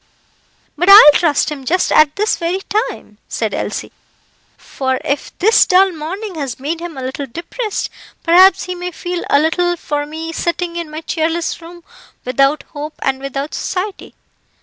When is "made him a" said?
6.59-7.03